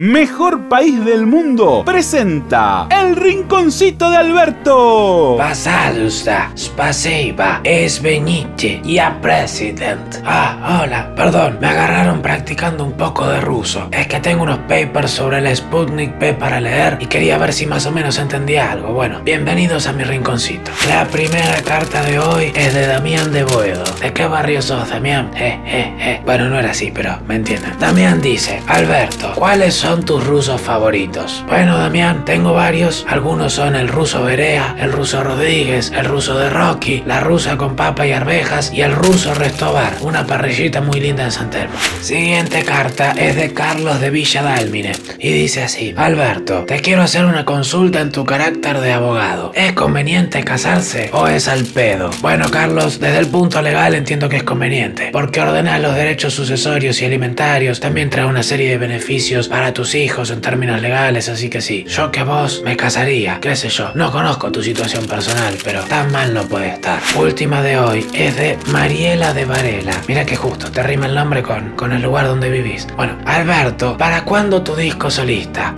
Mejor 0.00 0.68
país 0.68 1.04
del 1.04 1.26
mundo 1.26 1.82
presenta 1.84 2.86
El 2.88 3.16
Rinconcito 3.16 4.08
de 4.08 4.16
Alberto. 4.16 5.34
Basados 5.36 6.24
Spaseiba 6.56 7.60
es 7.64 8.00
Beniche 8.00 8.80
y 8.84 8.98
a 9.00 9.20
President. 9.20 10.22
Ah, 10.24 10.82
hola, 10.84 11.12
perdón, 11.16 11.58
me 11.60 11.66
agarraron 11.66 12.22
practicando 12.22 12.84
un 12.84 12.92
poco 12.92 13.26
de 13.26 13.40
ruso. 13.40 13.88
Es 13.90 14.06
que 14.06 14.20
tengo 14.20 14.44
unos 14.44 14.58
papers 14.68 15.10
sobre 15.10 15.38
el 15.38 15.56
Sputnik 15.56 16.12
P 16.12 16.32
para 16.34 16.60
leer 16.60 16.98
y 17.00 17.06
quería 17.06 17.36
ver 17.36 17.52
si 17.52 17.66
más 17.66 17.84
o 17.84 17.90
menos 17.90 18.18
entendía 18.18 18.70
algo. 18.70 18.92
Bueno, 18.92 19.20
bienvenidos 19.24 19.88
a 19.88 19.92
mi 19.92 20.04
rinconcito. 20.04 20.70
La 20.88 21.06
primera 21.06 21.60
carta 21.62 22.04
de 22.04 22.20
hoy 22.20 22.52
es 22.54 22.72
de 22.72 22.86
Damián 22.86 23.32
de 23.32 23.42
Boedo. 23.42 23.82
¿De 24.00 24.12
qué 24.12 24.28
barrio 24.28 24.62
sos, 24.62 24.90
Damián? 24.90 25.32
Eh, 25.34 25.60
eh, 25.66 25.96
eh. 25.98 26.22
Bueno, 26.24 26.48
no 26.48 26.56
era 26.56 26.70
así, 26.70 26.92
pero 26.94 27.18
me 27.26 27.34
entienden. 27.34 27.76
Damián 27.80 28.20
dice: 28.20 28.62
Alberto, 28.68 29.32
¿cuáles 29.34 29.74
son? 29.74 29.87
Son 29.88 30.04
tus 30.04 30.22
rusos 30.22 30.60
favoritos? 30.60 31.42
Bueno, 31.48 31.78
Damián, 31.78 32.26
tengo 32.26 32.52
varios. 32.52 33.06
Algunos 33.08 33.54
son 33.54 33.74
el 33.74 33.88
ruso 33.88 34.22
Berea, 34.22 34.76
el 34.78 34.92
ruso 34.92 35.24
Rodríguez, 35.24 35.90
el 35.96 36.04
ruso 36.04 36.38
de 36.38 36.50
Rocky, 36.50 37.02
la 37.06 37.20
rusa 37.20 37.56
con 37.56 37.74
papa 37.74 38.06
y 38.06 38.12
arvejas 38.12 38.70
y 38.70 38.82
el 38.82 38.94
ruso 38.94 39.32
Restobar, 39.32 39.94
una 40.02 40.26
parrillita 40.26 40.82
muy 40.82 41.00
linda 41.00 41.24
en 41.24 41.32
San 41.32 41.48
Telmo. 41.48 41.72
Siguiente 42.02 42.64
carta 42.64 43.12
es 43.12 43.36
de 43.36 43.54
Carlos 43.54 43.98
de 43.98 44.10
Villa 44.10 44.42
Dálmine 44.42 44.92
y 45.18 45.32
dice 45.32 45.62
así: 45.62 45.94
Alberto, 45.96 46.66
te 46.66 46.80
quiero 46.80 47.00
hacer 47.00 47.24
una 47.24 47.46
consulta 47.46 48.02
en 48.02 48.12
tu 48.12 48.26
carácter 48.26 48.80
de 48.80 48.92
abogado. 48.92 49.52
¿Es 49.54 49.72
conveniente 49.72 50.44
casarse 50.44 51.08
o 51.14 51.28
es 51.28 51.48
al 51.48 51.64
pedo? 51.64 52.10
Bueno, 52.20 52.50
Carlos, 52.50 53.00
desde 53.00 53.20
el 53.20 53.28
punto 53.28 53.62
legal 53.62 53.94
entiendo 53.94 54.28
que 54.28 54.36
es 54.36 54.42
conveniente, 54.42 55.08
porque 55.12 55.40
ordenar 55.40 55.80
los 55.80 55.94
derechos 55.94 56.34
sucesorios 56.34 57.00
y 57.00 57.06
alimentarios 57.06 57.80
también 57.80 58.10
trae 58.10 58.26
una 58.26 58.42
serie 58.42 58.68
de 58.68 58.76
beneficios 58.76 59.48
para 59.48 59.72
tus 59.78 59.94
hijos 59.94 60.32
en 60.32 60.40
términos 60.40 60.82
legales, 60.82 61.28
así 61.28 61.48
que 61.48 61.60
sí, 61.60 61.84
yo 61.86 62.10
que 62.10 62.24
vos 62.24 62.62
me 62.64 62.76
casaría, 62.76 63.38
qué 63.40 63.54
sé 63.54 63.68
yo. 63.68 63.92
No 63.94 64.10
conozco 64.10 64.50
tu 64.50 64.60
situación 64.60 65.06
personal, 65.06 65.54
pero 65.62 65.84
tan 65.84 66.10
mal 66.10 66.34
no 66.34 66.42
puede 66.42 66.70
estar. 66.70 66.98
Última 67.16 67.62
de 67.62 67.78
hoy 67.78 68.04
es 68.12 68.36
de 68.36 68.58
Mariela 68.72 69.32
de 69.32 69.44
Varela. 69.44 69.92
Mira 70.08 70.26
que 70.26 70.34
justo, 70.34 70.68
te 70.72 70.82
rima 70.82 71.06
el 71.06 71.14
nombre 71.14 71.44
con, 71.44 71.76
con 71.76 71.92
el 71.92 72.02
lugar 72.02 72.26
donde 72.26 72.50
vivís. 72.50 72.88
Bueno, 72.96 73.18
Alberto, 73.24 73.96
¿para 73.96 74.24
cuándo 74.24 74.62
tu 74.62 74.74
disco 74.74 75.12
solista? 75.12 75.76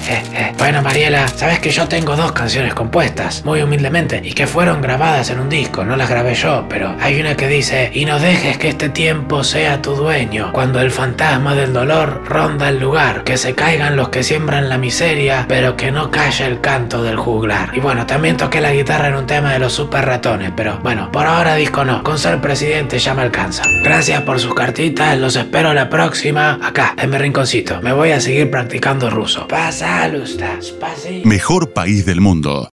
bueno, 0.58 0.82
Mariela, 0.82 1.28
sabes 1.28 1.60
que 1.60 1.70
yo 1.70 1.86
tengo 1.86 2.16
dos 2.16 2.32
canciones 2.32 2.74
compuestas, 2.74 3.44
muy 3.44 3.62
humildemente, 3.62 4.20
y 4.24 4.32
que 4.32 4.48
fueron 4.48 4.82
grabadas 4.82 5.30
en 5.30 5.38
un 5.38 5.48
disco, 5.48 5.84
no 5.84 5.94
las 5.94 6.10
grabé 6.10 6.34
yo, 6.34 6.66
pero 6.68 6.96
hay 7.00 7.20
una 7.20 7.36
que 7.36 7.46
dice, 7.46 7.92
y 7.94 8.04
no 8.04 8.18
dejes 8.18 8.58
que 8.58 8.70
este 8.70 8.88
tiempo 8.88 9.44
sea 9.44 9.80
tu 9.80 9.94
dueño, 9.94 10.50
cuando 10.52 10.80
el 10.80 10.90
fantasma 10.90 11.54
del 11.54 11.72
dolor 11.72 12.24
ronda 12.26 12.68
el 12.68 12.80
lugar 12.80 13.11
que 13.24 13.36
se 13.36 13.54
caigan 13.54 13.96
los 13.96 14.08
que 14.08 14.22
siembran 14.22 14.68
la 14.68 14.78
miseria, 14.78 15.46
pero 15.48 15.76
que 15.76 15.92
no 15.92 16.10
calle 16.10 16.46
el 16.46 16.60
canto 16.60 17.02
del 17.02 17.16
juglar. 17.16 17.70
Y 17.74 17.80
bueno, 17.80 18.06
también 18.06 18.36
toqué 18.36 18.60
la 18.60 18.72
guitarra 18.72 19.08
en 19.08 19.14
un 19.14 19.26
tema 19.26 19.52
de 19.52 19.58
los 19.58 19.72
super 19.72 20.04
ratones, 20.04 20.52
pero 20.56 20.78
bueno, 20.82 21.10
por 21.12 21.26
ahora 21.26 21.54
disco 21.54 21.84
no, 21.84 22.02
con 22.02 22.18
ser 22.18 22.40
presidente 22.40 22.98
ya 22.98 23.14
me 23.14 23.22
alcanza. 23.22 23.64
Gracias 23.84 24.22
por 24.22 24.40
sus 24.40 24.54
cartitas, 24.54 25.18
los 25.18 25.36
espero 25.36 25.74
la 25.74 25.88
próxima, 25.88 26.58
acá, 26.62 26.94
en 26.98 27.10
mi 27.10 27.18
rinconcito. 27.18 27.80
Me 27.82 27.92
voy 27.92 28.10
a 28.10 28.20
seguir 28.20 28.50
practicando 28.50 29.10
ruso. 29.10 29.46
Pasa, 29.48 30.10
Mejor 31.24 31.72
país 31.72 32.06
del 32.06 32.20
mundo. 32.20 32.68